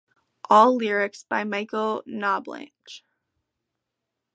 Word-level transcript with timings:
All 0.49 0.77
lyrics 0.77 1.25
by 1.29 1.43
Michael 1.43 2.01
Knoblich. 2.07 3.03